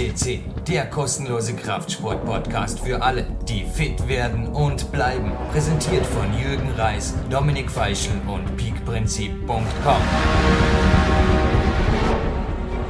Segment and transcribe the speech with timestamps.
[0.00, 5.30] CC, der kostenlose Kraftsport-Podcast für alle, die fit werden und bleiben.
[5.52, 10.02] Präsentiert von Jürgen Reis, Dominik Feischl und peakprinzip.com.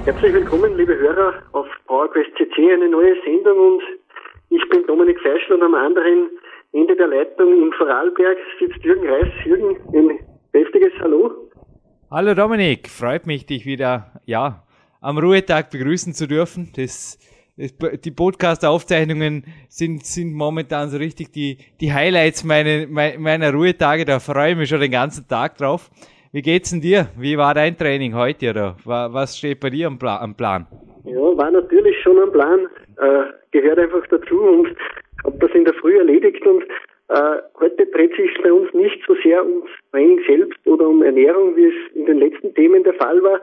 [0.05, 3.83] Herzlich willkommen, liebe Hörer, auf PowerQuest CC, eine neue Sendung und
[4.51, 6.31] ich bin Dominik Feischl und am anderen
[6.73, 9.27] Ende der Leitung in Vorarlberg sitzt Jürgen Reis.
[9.45, 10.19] Jürgen, ein
[10.53, 11.33] heftiges Hallo.
[12.09, 14.63] Hallo Dominik, freut mich, dich wieder, ja,
[15.01, 16.73] am Ruhetag begrüßen zu dürfen.
[16.77, 17.19] Das,
[17.57, 24.05] das die Podcast-Aufzeichnungen sind, sind momentan so richtig die, die Highlights meine, meiner Ruhetage.
[24.05, 25.91] Da freue ich mich schon den ganzen Tag drauf.
[26.33, 27.09] Wie geht's denn dir?
[27.19, 30.67] Wie war dein Training heute oder was steht bei dir am, Pla am Plan?
[31.05, 32.69] Ja, war natürlich schon am Plan.
[32.99, 34.77] Äh, gehört einfach dazu und
[35.25, 36.63] habe das in der Früh erledigt und
[37.09, 41.57] äh, heute dreht sich bei uns nicht so sehr ums Training selbst oder um Ernährung,
[41.57, 43.41] wie es in den letzten Themen der Fall war,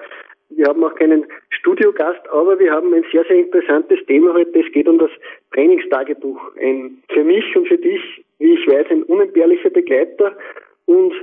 [0.49, 4.59] wir haben auch keinen Studiogast, aber wir haben ein sehr, sehr interessantes Thema heute.
[4.59, 5.11] Es geht um das
[5.53, 6.39] Trainingstagebuch.
[6.59, 8.01] Ein für mich und für dich,
[8.39, 10.35] wie ich weiß, ein unentbehrlicher Begleiter.
[10.85, 11.13] Und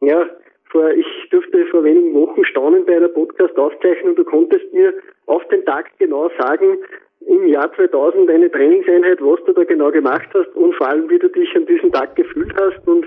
[0.00, 0.28] ja,
[0.70, 4.14] vor, ich durfte vor wenigen Wochen staunen bei einer Podcast-Aufzeichnung.
[4.14, 4.94] Du konntest mir
[5.26, 6.78] auf den Tag genau sagen,
[7.26, 11.18] im Jahr 2000 eine Trainingseinheit, was du da genau gemacht hast und vor allem, wie
[11.18, 12.86] du dich an diesem Tag gefühlt hast.
[12.86, 13.06] Und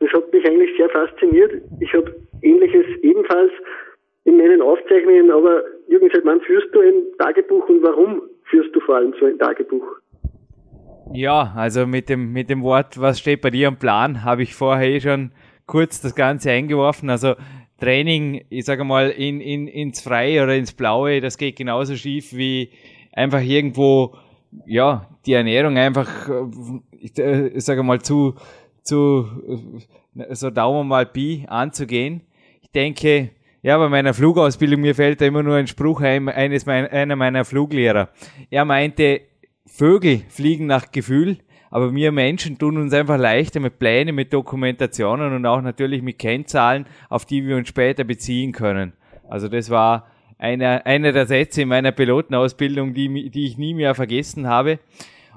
[0.00, 1.52] das hat mich eigentlich sehr fasziniert.
[1.80, 3.52] Ich habe Ähnliches ebenfalls
[4.24, 8.80] in meinen Aufzeichnungen, aber Jürgen, seit wann führst du ein Tagebuch und warum führst du
[8.80, 9.86] vor allem so ein Tagebuch?
[11.12, 14.54] Ja, also mit dem, mit dem Wort, was steht bei dir am Plan, habe ich
[14.54, 15.32] vorher eh schon
[15.66, 17.10] kurz das Ganze eingeworfen.
[17.10, 17.34] Also
[17.80, 22.32] Training, ich sage mal, in, in, ins Freie oder ins Blaue, das geht genauso schief
[22.32, 22.70] wie
[23.12, 24.14] einfach irgendwo,
[24.66, 26.28] ja, die Ernährung einfach,
[26.92, 28.34] ich, äh, ich sage mal, zu,
[28.82, 29.26] zu,
[30.30, 32.22] so Daumen mal Pi anzugehen.
[32.60, 33.30] Ich denke,
[33.62, 37.16] ja, bei meiner Flugausbildung, mir fällt da immer nur ein Spruch ein, eines meiner, einer
[37.16, 38.08] meiner Fluglehrer.
[38.50, 39.20] Er meinte,
[39.66, 41.38] Vögel fliegen nach Gefühl,
[41.70, 46.18] aber wir Menschen tun uns einfach leichter mit Plänen, mit Dokumentationen und auch natürlich mit
[46.18, 48.94] Kennzahlen, auf die wir uns später beziehen können.
[49.28, 53.94] Also das war einer, einer der Sätze in meiner Pilotenausbildung, die, die ich nie mehr
[53.94, 54.80] vergessen habe.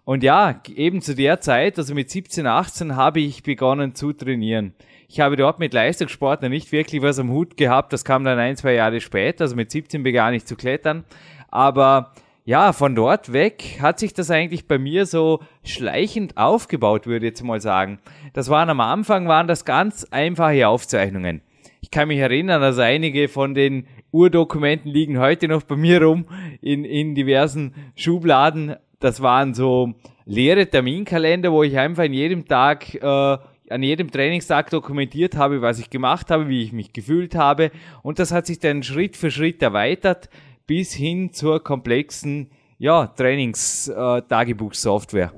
[0.06, 4.73] Und ja, eben zu der Zeit, also mit 17, 18, habe ich begonnen zu trainieren.
[5.13, 7.94] Ich habe dort mit Leistungssport noch nicht wirklich was am Hut gehabt.
[7.94, 9.44] Das kam dann ein, zwei Jahre später.
[9.44, 11.03] Also mit 17 begann ich zu klettern.
[11.50, 12.13] Aber
[12.46, 17.34] ja, von dort weg hat sich das eigentlich bei mir so schleichend aufgebaut, würde ich
[17.34, 18.00] jetzt mal sagen.
[18.34, 21.44] Das waren am Anfang, waren das ganz einfache Aufzeichnungen.
[21.81, 26.25] Ich kann mich erinnern, also einige von den Urdokumenten liegen heute noch bei mir rum
[26.59, 28.78] in, in diversen Schubladen.
[29.00, 29.94] Das waren so
[30.25, 33.38] leere Terminkalender, wo ich einfach in jedem Tag äh,
[33.73, 37.72] an jedem Trainingstag dokumentiert habe, was ich gemacht habe, wie ich mich gefühlt habe.
[38.03, 40.29] Und das hat sich dann Schritt für Schritt erweitert
[40.67, 45.33] bis hin zur komplexen ja, Trainings-Tagebuchsoftware.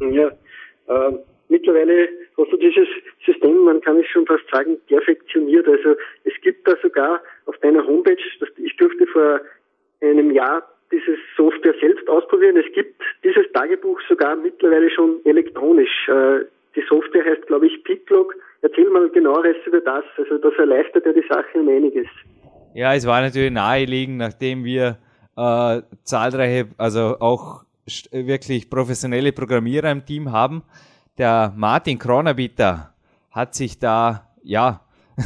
[0.00, 0.28] Ja,
[0.88, 1.12] äh,
[1.48, 2.86] mittlerweile hast du dieses
[3.24, 5.66] System, man kann es schon fast sagen, perfektioniert.
[5.66, 8.18] Also es gibt da sogar auf deiner Homepage,
[8.56, 9.40] ich durfte vor
[10.00, 10.62] einem Jahr
[10.92, 12.56] dieses Software selbst ausprobieren.
[12.56, 16.08] Es gibt dieses Tagebuch sogar mittlerweile schon elektronisch.
[16.08, 16.46] Äh,
[16.76, 18.34] die Software heißt, glaube ich, Pitlog.
[18.62, 20.04] Erzähl mal genaueres über das.
[20.18, 22.06] Also das erleichtert ja die Sache um einiges.
[22.74, 24.98] Ja, es war natürlich naheliegend, nachdem wir
[25.36, 27.64] äh, zahlreiche, also auch
[28.12, 30.62] wirklich professionelle Programmierer im Team haben.
[31.18, 32.94] Der Martin Kronabitter
[33.30, 34.82] hat sich da, ja,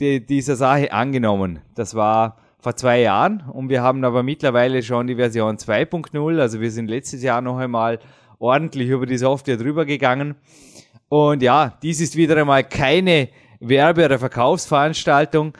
[0.00, 1.60] die, dieser Sache angenommen.
[1.74, 6.40] Das war vor zwei Jahren und wir haben aber mittlerweile schon die Version 2.0.
[6.40, 7.98] Also wir sind letztes Jahr noch einmal
[8.38, 10.34] ordentlich über die Software drüber gegangen.
[11.08, 13.28] Und ja, dies ist wieder einmal keine
[13.60, 15.52] Werbe- oder Verkaufsveranstaltung.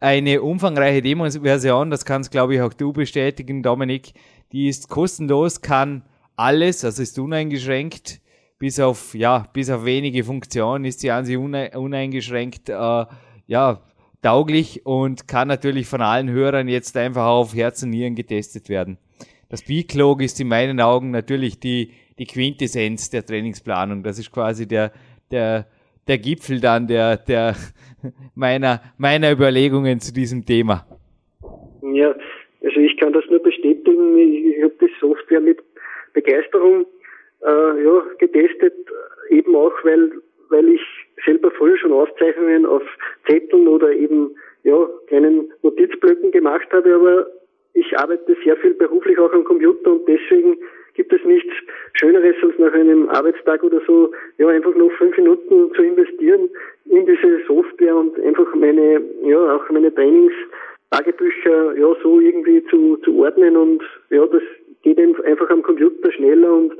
[0.00, 4.12] Eine umfangreiche Demo-Version, das kannst glaube ich auch du bestätigen, Dominik,
[4.52, 6.04] die ist kostenlos, kann
[6.36, 8.20] alles, also ist uneingeschränkt,
[8.58, 13.06] bis auf, ja, bis auf wenige Funktionen ist sie an sich uneingeschränkt, äh,
[13.46, 13.80] ja,
[14.22, 18.98] tauglich und kann natürlich von allen Hörern jetzt einfach auf Herz und Nieren getestet werden.
[19.48, 24.02] Das B-Clog ist in meinen Augen natürlich die die Quintessenz der Trainingsplanung.
[24.02, 24.92] Das ist quasi der,
[25.30, 25.66] der,
[26.06, 27.54] der Gipfel dann der, der
[28.34, 30.86] meiner, meiner Überlegungen zu diesem Thema.
[31.82, 32.14] Ja,
[32.62, 34.18] also ich kann das nur bestätigen.
[34.18, 35.58] Ich, ich habe die Software mit
[36.12, 36.86] Begeisterung
[37.44, 38.74] äh, ja, getestet,
[39.30, 40.10] eben auch weil,
[40.48, 40.82] weil ich
[41.24, 42.82] selber früher schon Aufzeichnungen auf
[43.26, 47.26] Zetteln oder eben ja, kleinen Notizblöcken gemacht habe, aber
[47.74, 50.56] ich arbeite sehr viel beruflich auch am Computer und deswegen
[50.98, 51.54] gibt es nichts
[51.94, 56.50] Schöneres, als nach einem Arbeitstag oder so, ja, einfach noch fünf Minuten zu investieren
[56.86, 63.16] in diese Software und einfach meine, ja, auch meine Trainingstagebücher, ja, so irgendwie zu, zu
[63.16, 63.80] ordnen und
[64.10, 64.42] ja, das
[64.82, 66.72] geht einfach am Computer schneller und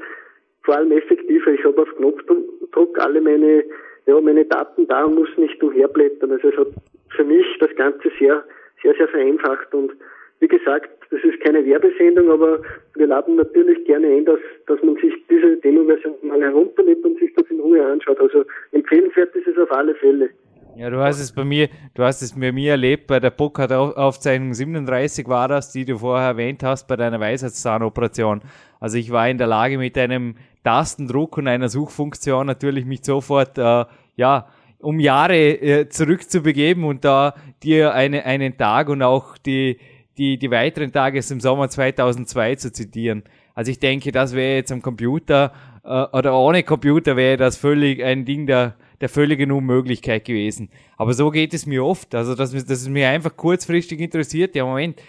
[0.64, 1.52] vor allem effektiver.
[1.52, 3.64] Ich habe auf Knopfdruck alle meine,
[4.06, 6.32] ja, meine Daten da und muss nicht umherblättern.
[6.32, 6.68] Also es hat
[7.10, 8.42] für mich das Ganze sehr,
[8.82, 9.92] sehr, sehr vereinfacht und
[10.40, 12.60] wie gesagt, das ist keine Werbesendung, aber
[12.94, 17.32] wir laden natürlich gerne ein, dass, dass man sich diese Demo-Version mal herunterlädt und sich
[17.34, 18.20] das in Ruhe anschaut.
[18.20, 20.30] Also empfehlenswert ist es auf alle Fälle.
[20.76, 24.54] Ja, du hast es bei mir, du hast es bei mir erlebt, bei der Burkhardt-Aufzeichnung
[24.54, 28.42] 37 war das, die du vorher erwähnt hast, bei deiner Weisheitszahnoperation.
[28.78, 33.58] Also ich war in der Lage, mit einem Tastendruck und einer Suchfunktion natürlich mich sofort,
[33.58, 34.46] äh, ja,
[34.80, 39.78] um Jahre äh, zurückzubegeben und da dir eine, einen Tag und auch die,
[40.18, 43.22] die, die weiteren Tage im Sommer 2002 zu zitieren.
[43.54, 45.52] Also ich denke, das wäre jetzt am Computer
[45.84, 50.68] äh, oder ohne Computer wäre das völlig ein Ding der, der völligen Unmöglichkeit gewesen.
[50.96, 52.14] Aber so geht es mir oft.
[52.14, 55.00] Also, dass, dass es mir einfach kurzfristig interessiert, ja Moment,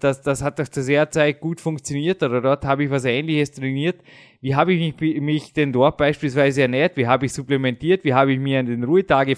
[0.00, 3.52] das, das hat doch zu sehr Zeit gut funktioniert oder dort habe ich was ähnliches
[3.52, 4.00] trainiert.
[4.40, 6.96] Wie habe ich mich, mich denn dort beispielsweise ernährt?
[6.96, 8.04] Wie habe ich supplementiert?
[8.04, 9.36] Wie habe ich mir an den Ruhetagen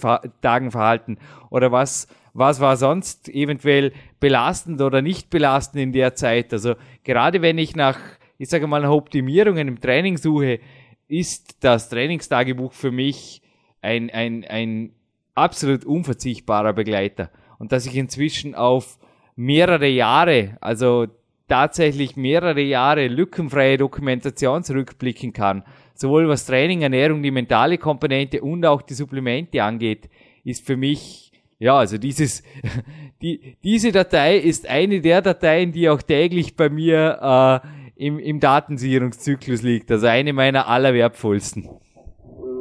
[0.70, 1.18] verhalten?
[1.50, 6.52] Oder was, was war sonst eventuell belastend oder nicht belastend in der Zeit?
[6.52, 7.98] Also gerade wenn ich nach,
[8.38, 10.60] ich sage mal, nach Optimierungen im Training suche,
[11.08, 13.42] ist das Trainingstagebuch für mich
[13.80, 14.92] ein, ein, ein
[15.34, 17.30] absolut unverzichtbarer Begleiter.
[17.58, 18.98] Und dass ich inzwischen auf
[19.34, 21.06] mehrere Jahre, also
[21.48, 25.62] tatsächlich mehrere Jahre lückenfreie Dokumentation zurückblicken kann,
[25.94, 30.10] sowohl was Training, Ernährung, die mentale Komponente und auch die Supplemente angeht,
[30.44, 31.25] ist für mich,
[31.58, 32.42] ja, also dieses,
[33.22, 37.62] die, diese Datei ist eine der Dateien, die auch täglich bei mir
[37.96, 41.68] äh, im, im Datensicherungszyklus liegt, also eine meiner allerwertvollsten.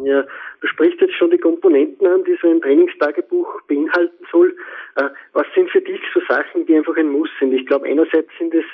[0.06, 0.24] Ja,
[0.66, 4.56] Du sprichst jetzt schon die Komponenten an, die so ein Trainingstagebuch beinhalten soll.
[4.96, 7.54] Äh, was sind für dich so Sachen, die einfach ein Muss sind?
[7.54, 8.66] Ich glaube, einerseits sind es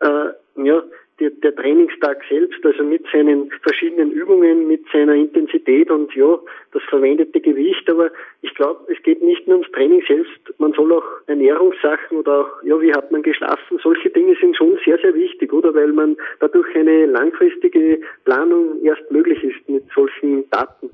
[0.00, 0.82] äh, ja,
[1.20, 6.38] der, der Trainingstag selbst, also mit seinen verschiedenen Übungen, mit seiner Intensität und ja,
[6.72, 7.88] das verwendete Gewicht.
[7.88, 8.10] Aber
[8.42, 12.62] ich glaube, es geht nicht nur ums Training selbst, man soll auch Ernährungssachen oder auch,
[12.64, 15.74] ja, wie hat man geschlafen, solche Dinge sind schon sehr, sehr wichtig, oder?
[15.74, 20.90] Weil man dadurch eine langfristige Planung erst möglich ist mit solchen Daten.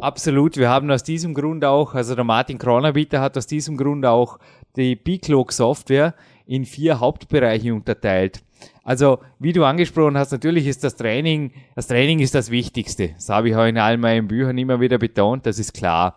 [0.00, 0.56] Absolut.
[0.56, 4.38] Wir haben aus diesem Grund auch, also der Martin Kronabieter hat aus diesem Grund auch
[4.76, 6.14] die B-Cloak Software
[6.46, 8.40] in vier Hauptbereiche unterteilt.
[8.82, 13.10] Also, wie du angesprochen hast, natürlich ist das Training, das Training ist das Wichtigste.
[13.14, 16.16] Das habe ich auch in all meinen Büchern immer wieder betont, das ist klar.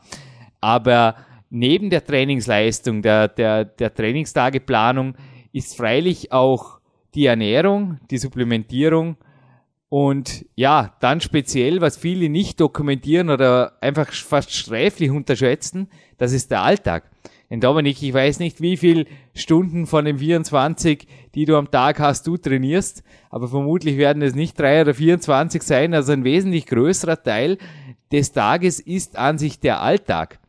[0.61, 1.15] Aber
[1.49, 5.15] neben der Trainingsleistung, der, der, der Trainingstageplanung
[5.51, 6.79] ist freilich auch
[7.13, 9.17] die Ernährung, die Supplementierung,
[9.93, 15.87] und ja, dann speziell, was viele nicht dokumentieren oder einfach fast sträflich unterschätzen,
[16.17, 17.11] das ist der Alltag.
[17.53, 19.05] Denn Dominik, ich weiß nicht, wie viel
[19.35, 21.05] Stunden von den 24,
[21.35, 25.61] die du am Tag hast, du trainierst, aber vermutlich werden es nicht drei oder 24
[25.61, 25.93] sein.
[25.93, 27.59] Also ein wesentlich größerer Teil
[28.11, 30.39] des Tages ist an sich der Alltag.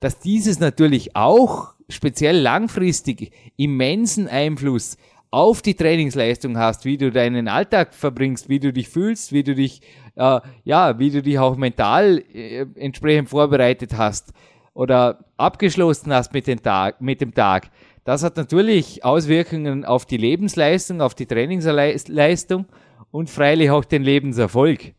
[0.00, 4.96] Dass dieses natürlich auch speziell langfristig immensen Einfluss
[5.30, 9.54] auf die Trainingsleistung hast, wie du deinen Alltag verbringst, wie du dich fühlst, wie du
[9.54, 9.82] dich,
[10.14, 14.32] äh, ja, wie du dich auch mental äh, entsprechend vorbereitet hast
[14.74, 17.70] oder abgeschlossen hast mit, den Tag, mit dem Tag.
[18.04, 22.66] Das hat natürlich Auswirkungen auf die Lebensleistung, auf die Trainingsleistung
[23.10, 24.92] und freilich auch den Lebenserfolg.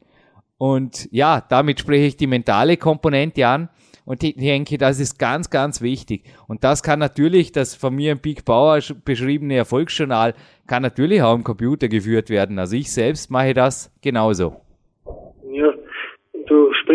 [0.57, 3.69] Und ja, damit spreche ich die mentale Komponente an.
[4.05, 6.23] Und ich denke, das ist ganz, ganz wichtig.
[6.47, 10.35] Und das kann natürlich, das von mir im Big Power beschriebene Erfolgsjournal,
[10.67, 12.59] kann natürlich auch im Computer geführt werden.
[12.59, 14.64] Also ich selbst mache das genauso.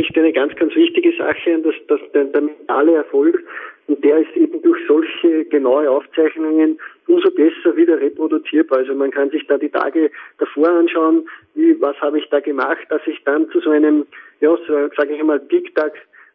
[0.00, 3.42] Sprichst eine ganz, ganz wichtige Sache dass, dass der, der mentale Erfolg,
[3.86, 6.78] und der ist eben durch solche genaue Aufzeichnungen
[7.08, 8.78] umso besser wieder reproduzierbar.
[8.78, 12.86] Also man kann sich da die Tage davor anschauen, wie, was habe ich da gemacht,
[12.88, 14.06] dass ich dann zu so einem,
[14.40, 15.92] ja, so, sage ich einmal, Big-Tag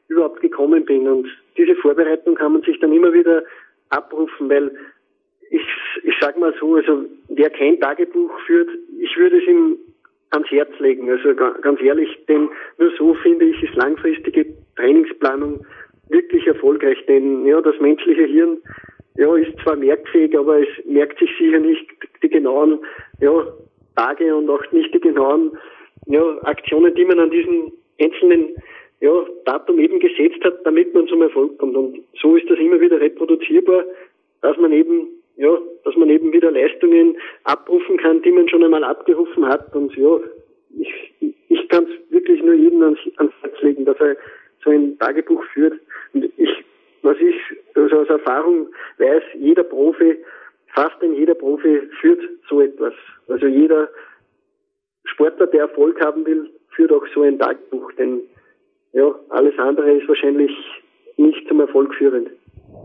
[0.10, 1.08] überhaupt gekommen bin.
[1.08, 3.44] Und diese Vorbereitung kann man sich dann immer wieder
[3.90, 4.72] abrufen, weil
[5.50, 5.66] ich,
[6.04, 8.70] ich sage mal so, also wer kein Tagebuch führt,
[9.00, 9.78] ich würde es ihm
[10.36, 11.10] ans Herz legen.
[11.10, 15.66] Also ganz ehrlich, denn nur so finde ich, ist langfristige Trainingsplanung
[16.10, 16.98] wirklich erfolgreich.
[17.08, 18.58] Denn ja, das menschliche Hirn
[19.18, 21.86] ja, ist zwar merkfähig, aber es merkt sich sicher nicht
[22.22, 22.80] die genauen
[23.22, 23.32] ja,
[23.96, 25.58] Tage und auch nicht die genauen
[26.08, 28.56] ja, Aktionen, die man an diesen einzelnen
[29.00, 29.12] ja,
[29.46, 31.76] Datum eben gesetzt hat, damit man zum Erfolg kommt.
[31.76, 33.86] Und so ist das immer wieder reproduzierbar,
[34.42, 38.84] dass man eben, ja, dass man eben wieder Leistungen abrufen kann, die man schon einmal
[38.84, 39.76] abgerufen hat.
[39.76, 40.20] Und ja,
[40.80, 41.14] ich,
[41.50, 44.16] ich kann es wirklich nur jedem ans, ans Herz legen, dass er
[44.64, 45.80] so ein Tagebuch führt.
[46.14, 46.50] Und ich,
[47.02, 47.36] was ich
[47.76, 50.18] also aus Erfahrung weiß, jeder Profi
[50.76, 52.94] fast ein jeder Profi führt so etwas.
[53.28, 53.90] Also jeder
[55.06, 58.22] Sportler, der Erfolg haben will, führt auch so ein Tagebuch, denn
[58.94, 60.52] ja, alles andere ist wahrscheinlich
[61.18, 62.30] nicht zum Erfolg führend.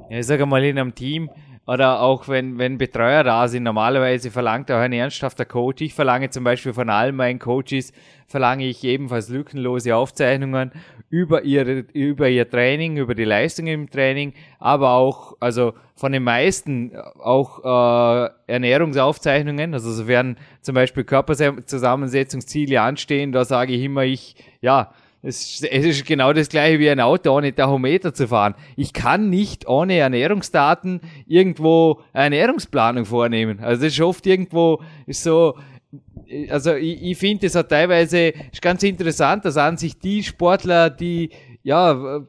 [0.08, 1.28] Ja, ich sage mal in einem Team
[1.70, 5.82] oder auch wenn, wenn Betreuer da sind, normalerweise verlangt auch ein ernsthafter Coach.
[5.82, 7.92] Ich verlange zum Beispiel von allen meinen Coaches,
[8.26, 10.72] verlange ich ebenfalls lückenlose Aufzeichnungen
[11.10, 16.24] über ihre, über ihr Training, über die Leistung im Training, aber auch, also von den
[16.24, 19.72] meisten auch äh, Ernährungsaufzeichnungen.
[19.72, 26.06] Also sofern zum Beispiel Körperzusammensetzungsziele anstehen, da sage ich immer, ich, ja, es, es ist
[26.06, 28.54] genau das gleiche wie ein Auto ohne Tachometer zu fahren.
[28.76, 33.60] Ich kann nicht ohne Ernährungsdaten irgendwo eine Ernährungsplanung vornehmen.
[33.60, 35.58] Also das ist oft irgendwo ist so,
[36.48, 40.88] also ich, ich finde es auch teilweise ist ganz interessant, dass an sich die Sportler,
[40.88, 41.30] die
[41.62, 42.22] ja,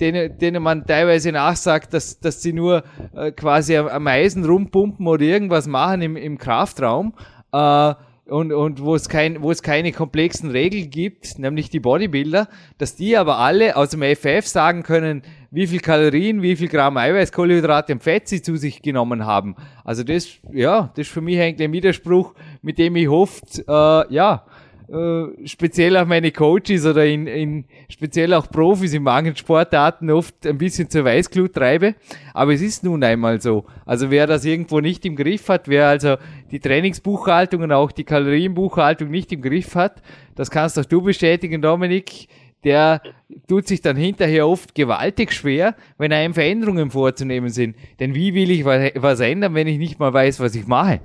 [0.00, 5.24] denen, denen man teilweise nachsagt, dass, dass sie nur äh, quasi am Eisen rumpumpen oder
[5.24, 7.14] irgendwas machen im, im Kraftraum,
[7.52, 7.94] äh,
[8.28, 12.96] und, und wo es kein, wo es keine komplexen Regeln gibt, nämlich die Bodybuilder, dass
[12.96, 17.32] die aber alle aus dem FF sagen können, wie viel Kalorien, wie viel Gramm Eiweiß,
[17.32, 19.56] Kohlenhydrate und Fett sie zu sich genommen haben.
[19.84, 24.12] Also das, ja, das ist für mich eigentlich ein Widerspruch, mit dem ich hoffe, äh,
[24.12, 24.44] ja,
[24.88, 30.46] äh, speziell auch meine Coaches oder in, in speziell auch Profis in manchen Sportarten oft
[30.46, 31.94] ein bisschen zur Weißglut treibe.
[32.34, 33.64] Aber es ist nun einmal so.
[33.84, 36.16] Also wer das irgendwo nicht im Griff hat, wer also
[36.50, 40.02] die Trainingsbuchhaltung und auch die Kalorienbuchhaltung nicht im Griff hat,
[40.36, 42.28] das kannst auch du bestätigen, Dominik,
[42.64, 43.02] der
[43.48, 47.76] tut sich dann hinterher oft gewaltig schwer, wenn einem Veränderungen vorzunehmen sind.
[48.00, 51.00] Denn wie will ich was ändern, wenn ich nicht mal weiß, was ich mache?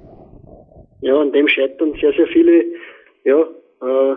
[1.02, 2.64] Ja, an dem scheitern sehr, sehr viele
[3.24, 3.44] ja,
[3.82, 4.16] äh,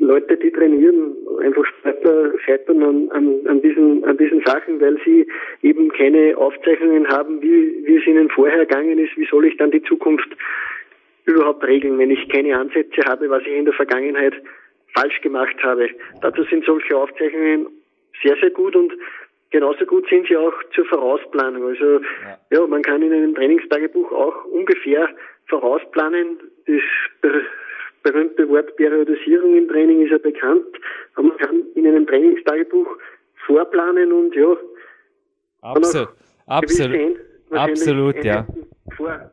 [0.00, 5.26] Leute, die trainieren, einfach Sportler scheitern an, an, an, diesen, an diesen Sachen, weil sie
[5.62, 9.16] eben keine Aufzeichnungen haben, wie, wie es ihnen vorher gegangen ist.
[9.16, 10.28] Wie soll ich dann die Zukunft
[11.24, 14.34] überhaupt regeln, wenn ich keine Ansätze habe, was ich in der Vergangenheit
[14.94, 15.88] falsch gemacht habe.
[16.22, 17.66] Dazu sind solche Aufzeichnungen
[18.22, 18.92] sehr, sehr gut und
[19.50, 21.64] genauso gut sind sie auch zur Vorausplanung.
[21.66, 25.08] Also ja, ja man kann in einem Trainingstagebuch auch ungefähr
[25.48, 26.38] vorausplanen.
[26.66, 27.32] Das
[28.02, 30.66] berühmte Wort Periodisierung im Training ist ja bekannt.
[31.14, 32.86] Aber man kann in einem Trainingstagebuch
[33.46, 34.56] vorplanen und ja.
[35.62, 36.08] Absolut.
[36.46, 37.16] Absolut.
[37.50, 38.46] Absolut, ja.
[38.96, 39.30] Vor,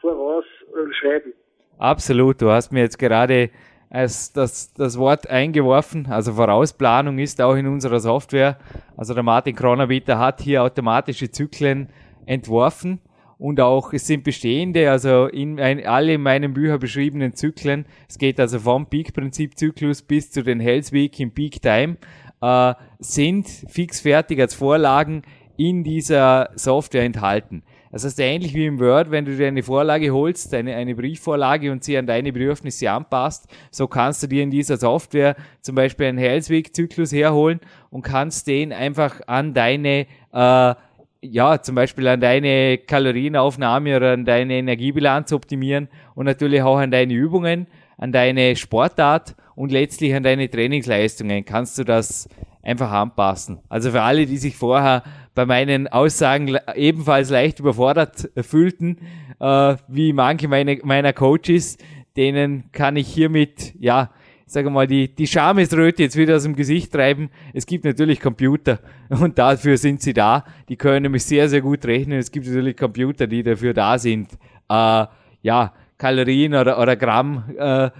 [0.00, 1.32] voraus äh, schreiben.
[1.78, 2.40] Absolut.
[2.40, 3.50] Du hast mir jetzt gerade
[3.90, 6.06] als das, das Wort eingeworfen.
[6.10, 8.58] Also Vorausplanung ist auch in unserer Software.
[8.96, 11.88] Also der Martin Kronabieter hat hier automatische Zyklen
[12.24, 13.00] entworfen
[13.42, 17.86] und auch es sind bestehende, also in ein, alle in meinen Büchern beschriebenen Zyklen.
[18.08, 21.96] Es geht also vom Peak-Prinzip-Zyklus bis zu den Health Week im Peak Time,
[22.40, 25.22] äh, sind fixfertig als Vorlagen
[25.56, 27.64] in dieser Software enthalten.
[27.90, 31.72] Das heißt, ähnlich wie im Word, wenn du dir eine Vorlage holst, eine, eine Briefvorlage
[31.72, 36.06] und sie an deine Bedürfnisse anpasst, so kannst du dir in dieser Software zum Beispiel
[36.06, 37.58] einen Health Week Zyklus herholen
[37.90, 40.74] und kannst den einfach an deine äh,
[41.22, 46.90] ja, zum Beispiel an deine Kalorienaufnahme oder an deine Energiebilanz optimieren und natürlich auch an
[46.90, 52.28] deine Übungen, an deine Sportart und letztlich an deine Trainingsleistungen kannst du das
[52.62, 53.60] einfach anpassen.
[53.68, 58.98] Also für alle, die sich vorher bei meinen Aussagen ebenfalls leicht überfordert fühlten,
[59.40, 61.78] äh, wie manche meine, meiner Coaches,
[62.16, 64.10] denen kann ich hiermit, ja,
[64.52, 67.30] sage mal, die, die Schamesröte jetzt wieder aus dem Gesicht treiben.
[67.52, 68.78] Es gibt natürlich Computer
[69.08, 70.44] und dafür sind sie da.
[70.68, 72.18] Die können nämlich sehr, sehr gut rechnen.
[72.18, 74.28] Es gibt natürlich Computer, die dafür da sind,
[74.68, 75.06] äh,
[75.42, 77.90] ja, Kalorien oder, oder Gramm äh,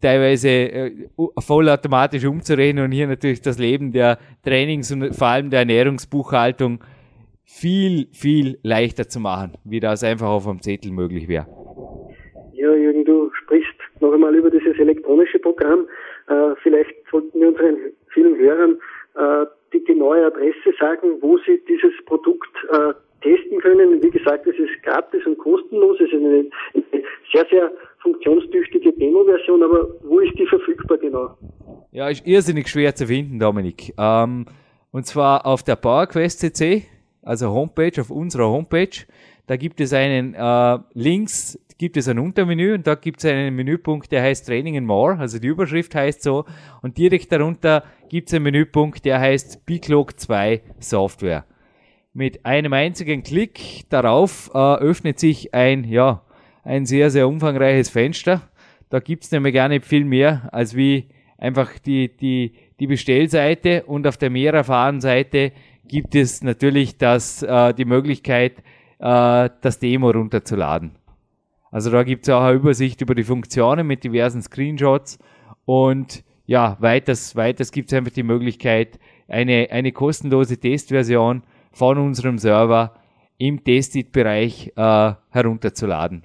[0.00, 5.60] teilweise äh, vollautomatisch umzurechnen und hier natürlich das Leben der Trainings und vor allem der
[5.60, 6.82] Ernährungsbuchhaltung
[7.44, 11.46] viel, viel leichter zu machen, wie das einfach auf dem Zettel möglich wäre.
[12.52, 13.30] Ja, Jürgen, du
[14.00, 15.86] noch einmal über dieses elektronische Programm.
[16.28, 17.76] Äh, vielleicht sollten wir unseren
[18.08, 18.78] vielen Hörern
[19.16, 22.92] äh, die genaue Adresse sagen, wo sie dieses Produkt äh,
[23.22, 24.02] testen können.
[24.02, 25.98] Wie gesagt, es ist gratis und kostenlos.
[26.00, 26.46] Es ist eine,
[27.32, 27.70] sehr, sehr
[28.02, 31.36] funktionstüchtige Demo-Version, aber wo ist die verfügbar genau?
[31.92, 33.92] Ja, ist irrsinnig schwer zu finden, Dominik.
[33.98, 34.46] Ähm,
[34.90, 36.86] und zwar auf der PowerQuest CC,
[37.22, 39.06] also Homepage, auf unserer Homepage.
[39.46, 43.56] Da gibt es einen äh, Links gibt es ein Untermenü und da gibt es einen
[43.56, 46.44] Menüpunkt, der heißt Training and More, also die Überschrift heißt so
[46.82, 51.46] und direkt darunter gibt es einen Menüpunkt, der heißt Bclog 2 Software.
[52.12, 56.22] Mit einem einzigen Klick darauf äh, öffnet sich ein, ja,
[56.64, 58.42] ein sehr, sehr umfangreiches Fenster.
[58.90, 61.08] Da gibt es nämlich gar nicht viel mehr, als wie
[61.38, 65.52] einfach die, die, die Bestellseite und auf der mehr erfahren Seite
[65.88, 68.58] gibt es natürlich das, äh, die Möglichkeit,
[68.98, 70.99] äh, das Demo runterzuladen.
[71.70, 75.18] Also da gibt es auch eine Übersicht über die Funktionen mit diversen Screenshots
[75.64, 78.98] und ja, weiters, weiters gibt es einfach die Möglichkeit,
[79.28, 82.94] eine, eine kostenlose Testversion von unserem Server
[83.38, 86.24] im Testit-Bereich äh, herunterzuladen.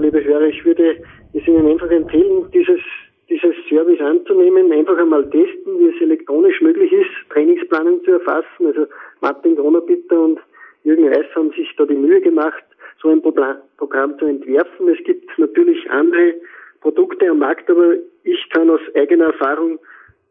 [0.00, 0.96] Liebe Hörer, ich würde
[1.34, 2.80] es Ihnen einfach empfehlen, dieses,
[3.28, 8.66] dieses Service anzunehmen, einfach einmal testen, wie es elektronisch möglich ist, Trainingsplanung zu erfassen.
[8.66, 8.86] Also
[9.20, 10.40] Martin Gronerbitter und
[10.84, 12.64] Jürgen Reis haben sich da die Mühe gemacht,
[13.00, 14.88] so ein Programm zu entwerfen.
[14.88, 16.34] Es gibt natürlich andere
[16.80, 19.78] Produkte am Markt, aber ich kann aus eigener Erfahrung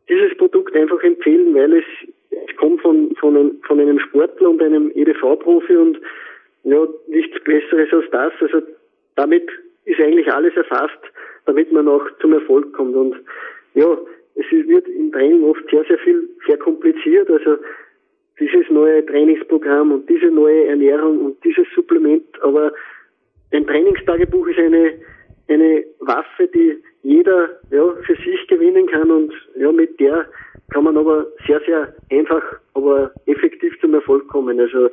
[0.10, 1.86] dieses Produkt einfach empfehlen, weil es,
[2.30, 6.00] es kommt von, von, einem, von einem Sportler und einem EDV-Profi und
[6.64, 8.34] ja, nichts Besseres als das.
[8.42, 8.66] Also
[9.16, 9.48] damit
[9.86, 11.00] ist eigentlich alles erfasst,
[11.46, 12.96] damit man auch zum Erfolg kommt.
[12.96, 13.16] Und
[13.74, 13.98] ja,
[14.36, 17.30] es wird im Training oft sehr, sehr viel verkompliziert.
[17.30, 17.58] Also
[18.39, 22.24] dieses neue Trainingsprogramm und diese neue Ernährung und dieses Supplement.
[22.44, 22.72] Aber
[23.51, 24.94] ein Trainingstagebuch ist eine,
[25.48, 30.25] eine Waffe, die jeder ja, für sich gewinnen kann und ja, mit der
[30.70, 34.60] kann man aber sehr, sehr einfach, aber effektiv zum Erfolg kommen.
[34.60, 34.89] Also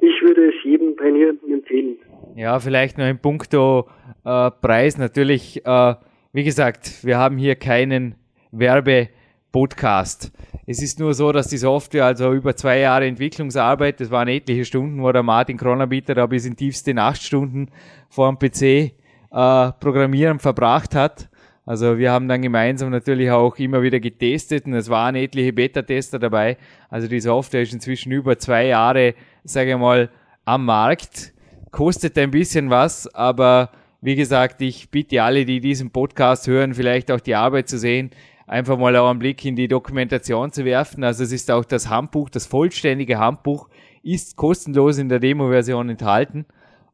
[0.00, 1.96] ich würde es jedem Trainierenden empfehlen.
[2.34, 3.88] Ja, vielleicht noch ein puncto
[4.24, 4.98] äh, Preis.
[4.98, 5.94] Natürlich, äh,
[6.32, 8.16] wie gesagt, wir haben hier keinen
[8.50, 10.32] Werbepodcast.
[10.66, 14.64] Es ist nur so, dass die Software, also über zwei Jahre Entwicklungsarbeit, das waren etliche
[14.64, 17.70] Stunden, wo der Martin Kronabieter da bis in tiefste Nachtstunden
[18.08, 18.92] vor dem PC äh,
[19.30, 21.28] Programmieren verbracht hat.
[21.66, 26.18] Also wir haben dann gemeinsam natürlich auch immer wieder getestet und es waren etliche Beta-Tester
[26.18, 26.56] dabei.
[26.88, 30.08] Also die Software ist inzwischen über zwei Jahre, sage ich mal,
[30.46, 31.34] am Markt.
[31.72, 37.10] Kostet ein bisschen was, aber wie gesagt, ich bitte alle, die diesen Podcast hören, vielleicht
[37.10, 38.10] auch die Arbeit zu sehen
[38.46, 41.04] einfach mal auch einen Blick in die Dokumentation zu werfen.
[41.04, 43.68] Also es ist auch das Handbuch, das vollständige Handbuch
[44.02, 46.44] ist kostenlos in der Demo-Version enthalten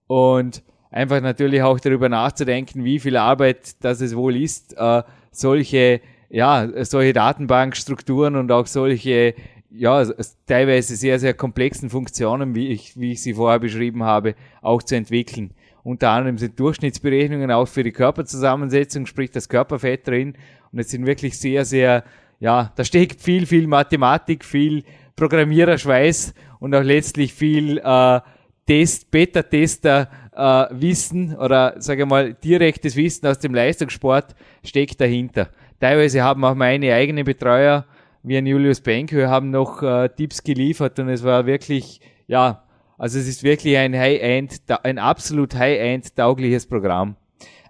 [0.07, 6.01] und einfach natürlich auch darüber nachzudenken, wie viel Arbeit das es wohl ist, äh, solche
[6.31, 9.35] ja, solche Datenbankstrukturen und auch solche
[9.71, 10.05] ja,
[10.47, 14.97] teilweise sehr, sehr komplexen Funktionen, wie ich, wie ich sie vorher beschrieben habe, auch zu
[14.97, 15.53] entwickeln.
[15.83, 20.35] Unter anderem sind Durchschnittsberechnungen auch für die Körperzusammensetzung, sprich das Körperfett drin
[20.73, 22.05] und es sind wirklich sehr, sehr,
[22.39, 24.85] ja, da steckt viel, viel Mathematik, viel
[25.17, 28.21] Programmiererschweiß und auch letztlich viel äh,
[28.67, 35.49] Test, Beta-Tester äh, Wissen oder sage mal direktes Wissen aus dem Leistungssport steckt dahinter.
[35.81, 37.87] Teilweise haben auch meine eigenen Betreuer,
[38.23, 42.63] wie ein Julius Benke, haben noch äh, Tipps geliefert und es war wirklich, ja,
[43.01, 47.17] also es ist wirklich ein High-End, ein absolut High-End taugliches Programm.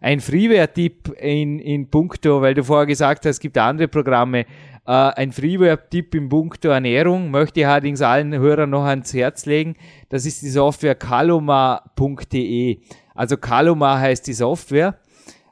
[0.00, 4.40] Ein Freeware-Tipp in, in puncto, weil du vorher gesagt hast, es gibt andere Programme.
[4.40, 9.76] Äh, ein Freeware-Tipp in puncto Ernährung möchte ich allerdings allen Hörern noch ans Herz legen.
[10.08, 12.78] Das ist die Software kaloma.de.
[13.14, 14.96] Also Kaloma heißt die Software.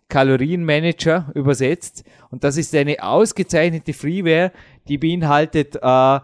[0.08, 2.02] Kalorienmanager übersetzt.
[2.30, 4.50] Und das ist eine ausgezeichnete Freeware,
[4.88, 6.18] die beinhaltet äh,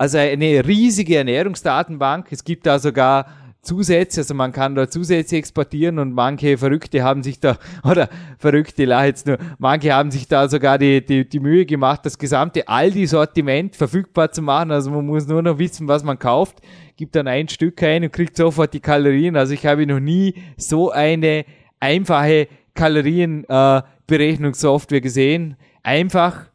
[0.00, 2.28] also eine riesige Ernährungsdatenbank.
[2.30, 3.26] Es gibt da sogar
[3.60, 8.08] Zusätze, also man kann da Zusätze exportieren und manche Verrückte haben sich da, oder
[8.38, 12.16] Verrückte, la jetzt nur, manche haben sich da sogar die, die, die Mühe gemacht, das
[12.16, 14.70] gesamte Aldi-Sortiment verfügbar zu machen.
[14.70, 16.62] Also man muss nur noch wissen, was man kauft,
[16.96, 19.36] gibt dann ein Stück ein und kriegt sofort die Kalorien.
[19.36, 21.44] Also ich habe noch nie so eine
[21.78, 25.56] einfache Kalorienberechnungssoftware äh, gesehen.
[25.82, 26.46] Einfach,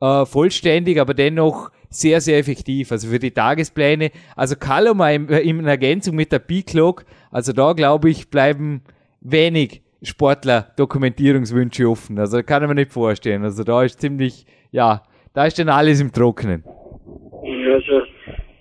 [0.00, 2.92] äh, vollständig, aber dennoch sehr, sehr effektiv.
[2.92, 4.10] Also für die Tagespläne.
[4.36, 7.04] Also Kaloma in, in Ergänzung mit der B-Clock.
[7.30, 8.82] Also da glaube ich, bleiben
[9.20, 12.18] wenig Sportler Dokumentierungswünsche offen.
[12.18, 13.42] Also kann ich mir nicht vorstellen.
[13.42, 15.02] Also da ist ziemlich, ja,
[15.34, 16.62] da ist dann alles im Trockenen.
[16.64, 18.02] Also,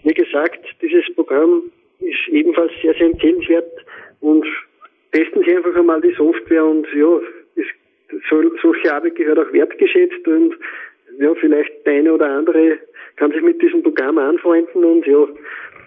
[0.04, 1.64] wie gesagt, dieses Programm
[2.00, 3.72] ist ebenfalls sehr, sehr empfehlenswert
[4.22, 4.46] und
[5.12, 7.20] testen Sie einfach einmal die Software und ja,
[7.56, 7.70] ist,
[8.30, 10.54] so, solche Arbeit gehört auch wertgeschätzt und
[11.20, 12.78] ja, vielleicht der eine oder andere
[13.18, 15.28] kann sich mit diesem Programm anfreunden und ja,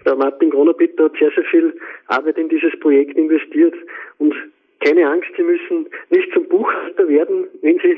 [0.05, 1.73] der Martin Gronerbitter hat sehr, sehr viel
[2.07, 3.75] Arbeit in dieses Projekt investiert
[4.17, 4.33] und
[4.81, 7.91] keine Angst, Sie müssen nicht zum Buchhalter werden, wenn Sie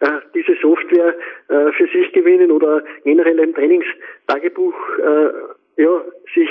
[0.00, 1.14] äh, diese Software
[1.48, 6.02] äh, für sich gewinnen oder generell ein Trainingstagebuch äh, ja,
[6.34, 6.48] sich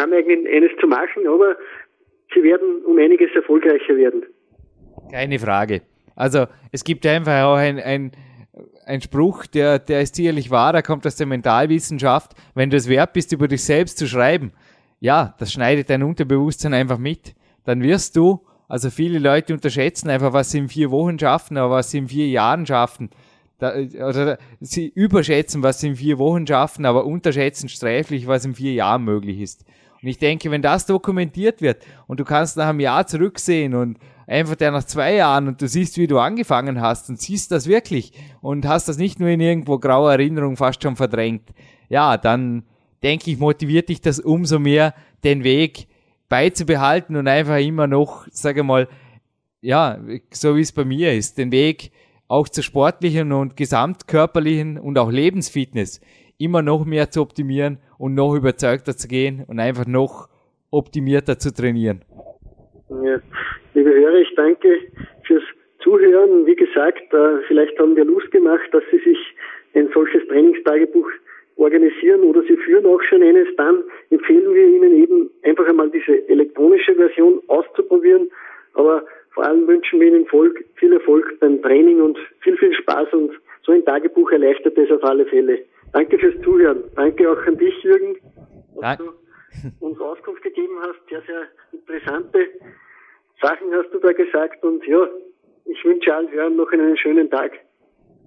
[0.00, 1.56] aneignen, eines zu machen, aber
[2.34, 4.24] Sie werden um einiges erfolgreicher werden.
[5.10, 5.82] Keine Frage.
[6.14, 8.12] Also es gibt einfach auch ein, ein
[8.86, 12.32] ein Spruch, der, der ist sicherlich wahr, der kommt aus der Mentalwissenschaft.
[12.54, 14.52] Wenn du es wert bist, über dich selbst zu schreiben,
[15.00, 17.34] ja, das schneidet dein Unterbewusstsein einfach mit.
[17.64, 21.74] Dann wirst du, also viele Leute unterschätzen einfach, was sie in vier Wochen schaffen, aber
[21.74, 23.10] was sie in vier Jahren schaffen.
[23.58, 28.54] Da, oder sie überschätzen, was sie in vier Wochen schaffen, aber unterschätzen sträflich, was in
[28.54, 29.64] vier Jahren möglich ist.
[30.02, 33.98] Und ich denke, wenn das dokumentiert wird und du kannst nach einem Jahr zurücksehen und
[34.26, 37.66] einfach der nach zwei Jahren und du siehst, wie du angefangen hast und siehst das
[37.66, 41.50] wirklich und hast das nicht nur in irgendwo grauer Erinnerung fast schon verdrängt,
[41.88, 42.64] ja, dann
[43.02, 45.86] denke ich, motiviert dich das umso mehr, den Weg
[46.28, 48.88] beizubehalten und einfach immer noch, sage mal,
[49.60, 49.98] ja,
[50.32, 51.92] so wie es bei mir ist, den Weg
[52.28, 56.00] auch zur sportlichen und gesamtkörperlichen und auch Lebensfitness
[56.38, 60.28] immer noch mehr zu optimieren und noch überzeugter zu gehen und einfach noch
[60.70, 62.04] optimierter zu trainieren.
[62.90, 63.18] Ja.
[63.76, 64.78] Liebe Hörer, ich danke
[65.26, 65.42] fürs
[65.80, 66.46] Zuhören.
[66.46, 69.18] Wie gesagt, äh, vielleicht haben wir Lust gemacht, dass Sie sich
[69.74, 71.06] ein solches Trainingstagebuch
[71.56, 76.26] organisieren oder Sie führen auch schon eines, dann empfehlen wir Ihnen eben einfach einmal diese
[76.26, 78.30] elektronische Version auszuprobieren.
[78.72, 80.26] Aber vor allem wünschen wir Ihnen
[80.76, 83.32] viel Erfolg beim Training und viel, viel Spaß und
[83.66, 85.58] so ein Tagebuch erleichtert es auf alle Fälle.
[85.92, 86.84] Danke fürs Zuhören.
[86.94, 88.16] Danke auch an dich, Jürgen,
[88.80, 89.12] dass du
[89.80, 90.98] uns Auskunft gegeben hast.
[91.10, 92.48] Sehr, sehr interessante
[93.40, 95.06] Sachen hast du da gesagt und ja,
[95.66, 97.52] ich wünsche allen Hörern noch einen schönen Tag.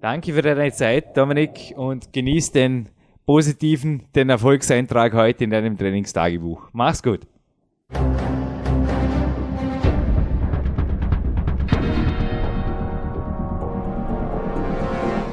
[0.00, 2.88] Danke für deine Zeit, Dominik, und genieß den
[3.26, 6.68] positiven, den Erfolgseintrag heute in deinem Trainingstagebuch.
[6.72, 7.20] Mach's gut.